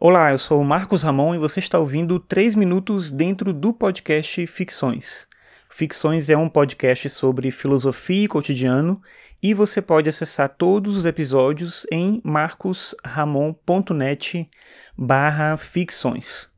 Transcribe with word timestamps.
Olá, 0.00 0.30
eu 0.30 0.38
sou 0.38 0.60
o 0.60 0.64
Marcos 0.64 1.02
Ramon 1.02 1.34
e 1.34 1.38
você 1.38 1.58
está 1.58 1.76
ouvindo 1.76 2.20
3 2.20 2.54
minutos 2.54 3.10
dentro 3.10 3.52
do 3.52 3.72
podcast 3.72 4.46
Ficções. 4.46 5.26
Ficções 5.68 6.30
é 6.30 6.36
um 6.36 6.48
podcast 6.48 7.08
sobre 7.08 7.50
filosofia 7.50 8.26
e 8.26 8.28
cotidiano 8.28 9.02
e 9.42 9.52
você 9.52 9.82
pode 9.82 10.08
acessar 10.08 10.50
todos 10.50 10.96
os 10.96 11.04
episódios 11.04 11.84
em 11.90 12.20
marcosramon.net 12.22 14.48
barra 14.96 15.56
ficções. 15.56 16.48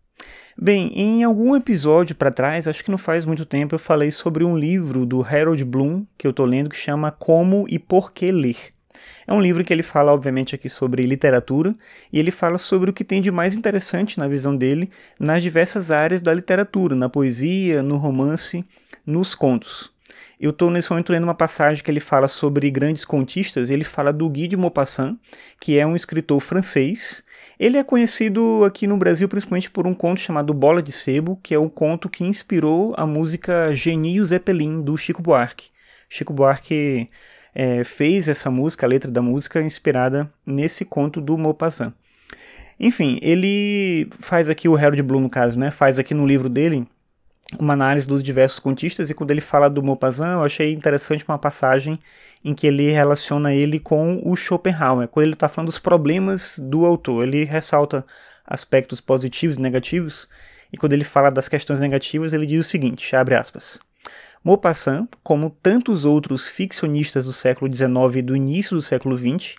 Bem, 0.55 0.93
em 0.95 1.25
algum 1.25 1.57
episódio 1.57 2.15
para 2.15 2.31
trás, 2.31 2.69
acho 2.69 2.85
que 2.85 2.91
não 2.91 2.99
faz 2.99 3.25
muito 3.25 3.47
tempo, 3.47 3.75
eu 3.75 3.79
falei 3.79 4.11
sobre 4.11 4.45
um 4.45 4.55
livro 4.55 5.07
do 5.07 5.25
Harold 5.25 5.65
Bloom 5.65 6.05
que 6.19 6.27
eu 6.27 6.31
estou 6.31 6.45
lendo 6.45 6.69
que 6.69 6.77
chama 6.77 7.11
Como 7.11 7.65
e 7.71 7.79
Por 7.79 8.13
que 8.13 8.31
Ler. 8.31 8.75
É 9.27 9.33
um 9.33 9.41
livro 9.41 9.65
que 9.65 9.73
ele 9.73 9.83
fala, 9.83 10.13
obviamente, 10.13 10.55
aqui 10.55 10.69
sobre 10.69 11.03
literatura, 11.05 11.75
e 12.13 12.19
ele 12.19 12.31
fala 12.31 12.59
sobre 12.59 12.91
o 12.91 12.93
que 12.93 13.05
tem 13.05 13.21
de 13.21 13.31
mais 13.31 13.57
interessante 13.57 14.19
na 14.19 14.29
visão 14.29 14.57
dele 14.57 14.91
nas 15.19 15.43
diversas 15.43 15.91
áreas 15.91 16.21
da 16.21 16.33
literatura, 16.33 16.95
na 16.95 17.09
poesia, 17.09 17.83
no 17.83 17.97
romance, 17.97 18.65
nos 19.07 19.35
contos. 19.35 19.93
Eu 20.41 20.53
estou 20.53 20.71
nesse 20.71 20.91
momento 20.91 21.13
lendo 21.13 21.25
uma 21.25 21.35
passagem 21.35 21.85
que 21.85 21.91
ele 21.91 22.01
fala 22.01 22.27
sobre 22.27 22.71
grandes 22.71 23.05
contistas, 23.05 23.69
ele 23.69 23.85
fala 23.85 24.11
do 24.11 24.27
Guy 24.27 24.49
de 24.49 24.57
Maupassant, 24.57 25.19
que 25.61 25.79
é 25.79 25.87
um 25.87 25.95
escritor 25.95 26.41
francês. 26.41 27.23
Ele 27.59 27.77
é 27.77 27.85
conhecido 27.85 28.65
aqui 28.65 28.87
no 28.87 28.97
Brasil 28.97 29.29
principalmente 29.29 29.71
por 29.71 29.87
um 29.87 29.93
conto 29.93 30.19
chamado 30.19 30.55
Bola 30.55 30.83
de 30.83 30.93
Sebo, 30.93 31.39
que 31.43 31.55
é 31.55 31.59
um 31.59 31.69
conto 31.69 32.09
que 32.09 32.25
inspirou 32.25 32.95
a 32.97 33.07
música 33.07 33.75
Genie 33.75 34.25
Zeppelin, 34.25 34.81
do 34.81 34.97
Chico 34.97 35.21
Buarque. 35.21 35.69
Chico 36.09 36.33
Buarque 36.33 37.11
é, 37.55 37.85
fez 37.85 38.29
essa 38.29 38.51
música, 38.51 38.87
a 38.87 38.89
letra 38.89 39.11
da 39.11 39.23
música, 39.23 39.61
inspirada 39.61 40.31
nesse 40.45 40.85
conto 40.85 41.21
do 41.21 41.37
Maupassant. 41.37 41.93
Enfim, 42.79 43.19
ele 43.21 44.09
faz 44.21 44.49
aqui, 44.49 44.69
o 44.69 44.77
Harold 44.77 45.03
Bloom 45.03 45.21
no 45.21 45.31
caso, 45.31 45.59
né, 45.59 45.71
faz 45.71 45.99
aqui 45.99 46.15
no 46.15 46.27
livro 46.27 46.49
dele 46.49 46.87
uma 47.59 47.73
análise 47.73 48.07
dos 48.07 48.23
diversos 48.23 48.59
contistas 48.59 49.11
e 49.11 49.15
quando 49.15 49.33
ele 49.33 49.41
fala 49.41 49.69
do 49.69 49.83
Maupassant, 49.83 50.35
eu 50.35 50.45
achei 50.45 50.73
interessante 50.73 51.25
uma 51.27 51.39
passagem 51.39 51.99
em 52.45 52.55
que 52.55 52.67
ele 52.67 52.91
relaciona 52.91 53.53
ele 53.53 53.79
com 53.79 54.21
o 54.25 54.37
Schopenhauer, 54.37 55.09
quando 55.09 55.25
ele 55.25 55.35
está 55.35 55.49
falando 55.49 55.67
dos 55.67 55.79
problemas 55.79 56.59
do 56.59 56.87
autor. 56.87 57.27
Ele 57.27 57.45
ressalta 57.45 58.05
aspectos 58.47 59.01
positivos 59.01 59.57
e 59.57 59.61
negativos, 59.61 60.29
e 60.73 60.77
quando 60.77 60.93
ele 60.93 61.05
fala 61.05 61.31
das 61.31 61.49
questões 61.49 61.81
negativas, 61.81 62.33
ele 62.33 62.47
diz 62.47 62.67
o 62.67 62.69
seguinte, 62.69 63.15
abre 63.15 63.35
aspas, 63.35 63.81
Maupassant, 64.43 65.07
como 65.23 65.51
tantos 65.63 66.07
outros 66.07 66.47
ficcionistas 66.47 67.27
do 67.27 67.33
século 67.33 67.71
XIX 67.73 67.91
e 68.17 68.23
do 68.23 68.35
início 68.35 68.75
do 68.75 68.81
século 68.81 69.15
XX, 69.15 69.55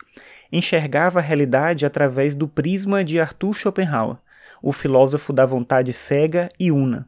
enxergava 0.52 1.20
a 1.20 1.22
realidade 1.22 1.86
através 1.86 2.34
do 2.34 2.48
prisma 2.48 3.04
de 3.04 3.20
Arthur 3.20 3.54
Schopenhauer, 3.54 4.18
o 4.60 4.72
filósofo 4.72 5.32
da 5.32 5.46
vontade 5.46 5.94
cega 5.94 6.50
e 6.60 6.72
una. 6.72 7.08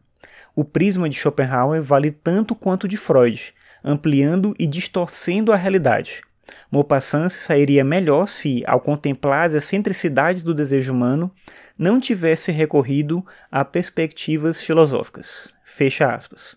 O 0.55 0.63
prisma 0.63 1.09
de 1.09 1.15
Schopenhauer 1.15 1.81
vale 1.81 2.11
tanto 2.11 2.53
quanto 2.53 2.87
de 2.87 2.95
Freud, 2.95 3.55
ampliando 3.83 4.53
e 4.59 4.67
distorcendo 4.67 5.51
a 5.51 5.55
realidade. 5.55 6.21
Maupassant 6.69 7.29
se 7.29 7.41
sairia 7.41 7.83
melhor 7.83 8.27
se, 8.27 8.63
ao 8.67 8.79
contemplar 8.79 9.47
as 9.47 9.55
excentricidades 9.55 10.43
do 10.43 10.53
desejo 10.53 10.93
humano, 10.93 11.31
não 11.75 11.99
tivesse 11.99 12.51
recorrido 12.51 13.25
a 13.51 13.65
perspectivas 13.65 14.61
filosóficas. 14.61 15.55
Fecha 15.63 16.13
aspas. 16.13 16.55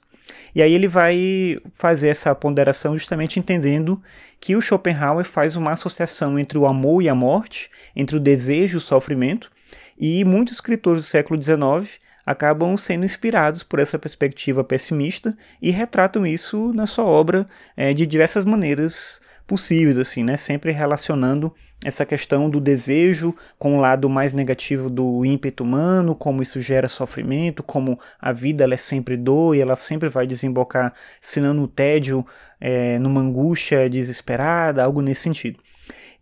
E 0.55 0.63
aí 0.63 0.73
ele 0.73 0.89
vai 0.89 1.59
fazer 1.75 2.09
essa 2.09 2.35
ponderação 2.35 2.97
justamente 2.97 3.39
entendendo 3.39 4.03
que 4.41 4.57
o 4.57 4.61
Schopenhauer 4.61 5.25
faz 5.25 5.57
uma 5.57 5.73
associação 5.73 6.39
entre 6.39 6.59
o 6.59 6.67
amor 6.67 7.03
e 7.03 7.09
a 7.09 7.15
morte, 7.15 7.71
entre 7.95 8.17
o 8.17 8.21
desejo 8.21 8.77
e 8.77 8.79
o 8.79 8.81
sofrimento, 8.81 9.51
e 9.99 10.25
muitos 10.25 10.55
escritores 10.55 11.03
do 11.03 11.07
século 11.07 11.41
XIX 11.41 11.99
acabam 12.25 12.77
sendo 12.77 13.05
inspirados 13.05 13.63
por 13.63 13.79
essa 13.79 13.99
perspectiva 13.99 14.65
pessimista 14.65 15.37
e 15.63 15.71
retratam 15.71 16.27
isso 16.27 16.73
na 16.73 16.87
sua 16.87 17.05
obra 17.05 17.47
é, 17.77 17.95
de 17.95 18.05
diversas 18.05 18.45
maneiras 18.45 19.21
possíveis, 19.47 19.97
assim, 19.97 20.25
né? 20.25 20.37
Sempre 20.37 20.73
relacionando 20.73 21.53
essa 21.85 22.05
questão 22.05 22.49
do 22.49 22.61
desejo 22.61 23.35
com 23.59 23.77
o 23.77 23.81
lado 23.81 24.09
mais 24.09 24.33
negativo 24.33 24.89
do 24.89 25.25
ímpeto 25.25 25.63
humano, 25.63 26.15
como 26.15 26.43
isso 26.43 26.61
gera 26.61 26.89
sofrimento, 26.89 27.63
como 27.63 27.99
a 28.21 28.33
vida 28.33 28.65
ela 28.65 28.75
é 28.75 28.79
sempre 28.79 29.17
dor 29.17 29.55
e 29.55 29.61
ela 29.61 29.77
sempre 29.77 30.09
vai 30.09 30.27
desembocar, 30.27 30.93
se 31.21 31.41
não 31.41 31.55
no 31.55 31.69
tédio, 31.69 32.27
é, 32.61 32.99
numa 32.99 33.21
angústia 33.21 33.89
desesperada, 33.89 34.83
algo 34.83 35.01
nesse 35.01 35.23
sentido. 35.23 35.61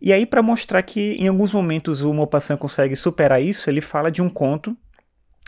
E 0.01 0.11
aí, 0.11 0.25
para 0.25 0.41
mostrar 0.41 0.83
que 0.83 1.13
em 1.13 1.27
alguns 1.27 1.53
momentos 1.53 2.01
o 2.01 2.13
Maupassant 2.13 2.59
consegue 2.59 2.95
superar 2.95 3.41
isso, 3.41 3.69
ele 3.69 3.81
fala 3.81 4.11
de 4.11 4.21
um 4.21 4.29
conto 4.29 4.77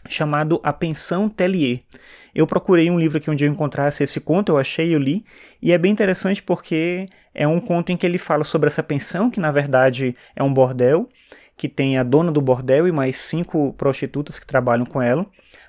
chamado 0.10 0.60
A 0.64 0.72
Pensão 0.74 1.30
Tellier. 1.30 1.80
Eu 2.34 2.46
procurei 2.46 2.90
um 2.90 3.00
livro 3.00 3.18
aqui 3.18 3.30
onde 3.30 3.46
eu 3.46 3.52
encontrasse 3.52 4.04
esse 4.04 4.20
conto, 4.20 4.50
eu 4.52 4.58
achei, 4.58 4.94
eu 4.94 5.00
li, 5.00 5.26
e 5.62 5.72
é 5.72 5.78
bem 5.78 5.92
interessante 5.92 6.44
porque 6.44 7.08
é 7.34 7.48
um 7.48 7.60
conto 7.60 7.92
em 7.92 7.98
que 7.98 8.06
ele 8.06 8.18
fala 8.18 8.44
sobre 8.44 8.68
essa 8.68 8.84
pensão, 8.84 9.30
que 9.30 9.40
na 9.40 9.52
verdade 9.52 10.16
é 10.36 10.44
um 10.44 10.54
bordel, 10.54 11.10
que 11.58 11.68
tem 11.68 11.98
a 11.98 12.04
dona 12.04 12.32
do 12.32 12.40
bordel 12.40 12.88
e 12.88 12.92
mais 12.92 13.18
cinco 13.18 13.74
prostitutas 13.74 14.40
que 14.40 14.46
trabalham 14.46 14.86
com 14.86 15.02
ela 15.02 15.26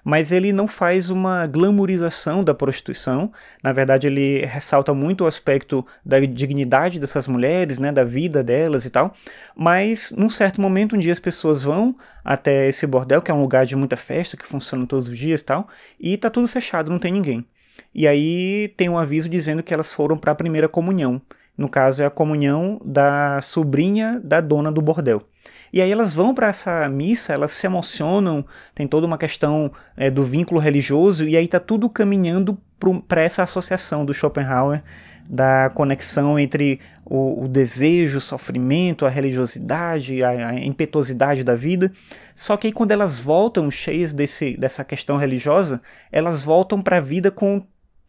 mas 0.09 0.33
ele 0.33 0.55
não 0.55 0.67
faz 0.67 1.11
uma 1.11 1.47
glamorização 1.47 2.43
da 2.43 2.55
prostituição. 2.55 3.31
Na 3.63 3.75
verdade, 3.75 4.07
ele 4.07 4.39
ressalta 4.47 4.95
muito 4.95 5.25
o 5.25 5.27
aspecto 5.27 5.87
da 6.03 6.19
dignidade 6.19 6.99
dessas 6.99 7.29
mulheres, 7.29 7.79
né, 7.79 7.93
da 7.93 8.05
vida 8.05 8.43
delas 8.43 8.87
e 8.87 8.91
tal. 8.91 9.15
Mas, 9.55 10.11
num 10.17 10.31
certo 10.31 10.63
momento, 10.63 10.97
um 10.97 10.99
dia 10.99 11.13
as 11.13 11.21
pessoas 11.21 11.63
vão 11.63 11.95
até 12.25 12.69
esse 12.69 12.87
bordel, 12.87 13.21
que 13.21 13.31
é 13.31 13.35
um 13.35 13.43
lugar 13.43 13.67
de 13.67 13.77
muita 13.77 13.99
festa, 13.99 14.35
que 14.35 14.47
funciona 14.47 14.87
todos 14.87 15.09
os 15.09 15.19
dias 15.19 15.43
e 15.43 15.45
tal, 15.45 15.69
e 16.01 16.17
tá 16.17 16.31
tudo 16.31 16.49
fechado, 16.49 16.91
não 16.91 16.99
tem 16.99 17.13
ninguém. 17.13 17.45
E 17.95 18.09
aí 18.09 18.73
tem 18.79 18.89
um 18.89 18.97
aviso 18.97 19.29
dizendo 19.29 19.63
que 19.63 19.75
elas 19.75 19.93
foram 19.93 20.17
para 20.17 20.33
a 20.33 20.35
primeira 20.35 20.71
comunhão. 20.71 21.21
No 21.55 21.69
caso, 21.69 22.03
é 22.03 22.07
a 22.07 22.11
comunhão 22.11 22.81
da 22.83 23.43
sobrinha 23.43 24.19
da 24.25 24.41
dona 24.41 24.73
do 24.73 24.81
bordel. 24.81 25.23
E 25.73 25.83
aí 25.83 25.91
elas 25.91 26.15
vão 26.15 26.35
para 26.35 26.49
essa 26.49 26.89
missa, 26.89 27.33
elas 27.33 27.51
se 27.51 27.67
emocionam, 27.67 28.45
tem 28.75 28.87
toda 28.87 29.07
uma 29.07 29.19
questão 29.19 29.71
é, 29.97 30.11
do 30.11 30.25
vínculo 30.25 30.61
religioso, 30.61 31.27
e 31.27 31.37
aí 31.37 31.45
está 31.45 31.61
tudo 31.61 31.89
caminhando 31.89 32.59
para 33.07 33.23
essa 33.23 33.43
associação 33.43 34.05
do 34.05 34.15
Schopenhauer, 34.15 34.83
da 35.29 35.71
conexão 35.75 36.39
entre 36.39 36.81
o, 37.05 37.45
o, 37.45 37.49
desejo, 37.49 38.19
o 38.19 38.21
sofrimento, 38.21 39.05
a 39.05 39.11
religiosidade, 39.11 40.23
a, 40.23 40.49
a 40.49 40.55
impetuosidade 40.59 41.45
da 41.45 41.55
vida. 41.55 41.93
Só 42.35 42.57
que 42.57 42.69
aí 42.69 42.73
quando 42.73 42.93
elas 42.93 43.19
voltam 43.19 43.71
cheias 43.71 44.15
desse, 44.15 44.57
dessa 44.57 44.83
questão 44.85 45.19
religiosa, 45.19 45.83
elas 46.11 46.43
voltam 46.43 46.81
para 46.81 46.97
a 46.97 47.01
vida 47.01 47.31
com 47.31 47.63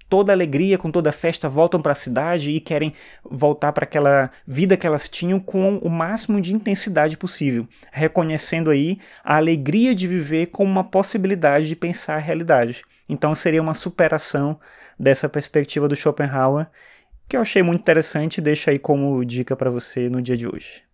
toda 0.09 0.33
alegria, 0.33 0.77
com 0.77 0.89
toda 0.89 1.11
festa, 1.11 1.47
voltam 1.47 1.81
para 1.81 1.91
a 1.91 1.95
cidade 1.95 2.49
e 2.51 2.59
querem 2.59 2.93
voltar 3.23 3.71
para 3.71 3.83
aquela 3.83 4.31
vida 4.45 4.75
que 4.75 4.87
elas 4.87 5.07
tinham 5.07 5.39
com 5.39 5.77
o 5.77 5.89
máximo 5.89 6.41
de 6.41 6.53
intensidade 6.53 7.15
possível, 7.15 7.67
reconhecendo 7.91 8.71
aí 8.71 8.97
a 9.23 9.37
alegria 9.37 9.93
de 9.93 10.07
viver 10.07 10.47
como 10.47 10.69
uma 10.69 10.83
possibilidade 10.83 11.67
de 11.67 11.75
pensar 11.75 12.15
a 12.15 12.19
realidade. 12.19 12.83
Então 13.07 13.33
seria 13.35 13.61
uma 13.61 13.73
superação 13.73 14.59
dessa 14.99 15.29
perspectiva 15.29 15.87
do 15.87 15.95
Schopenhauer, 15.95 16.67
que 17.27 17.37
eu 17.37 17.41
achei 17.41 17.61
muito 17.61 17.81
interessante 17.81 18.39
e 18.39 18.41
deixo 18.41 18.69
aí 18.69 18.79
como 18.79 19.23
dica 19.23 19.55
para 19.55 19.69
você 19.69 20.09
no 20.09 20.21
dia 20.21 20.35
de 20.35 20.47
hoje. 20.47 20.88